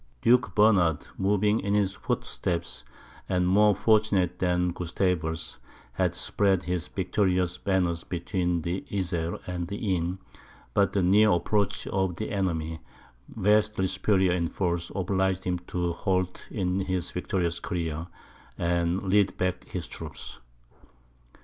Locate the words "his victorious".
6.63-7.59, 16.79-17.59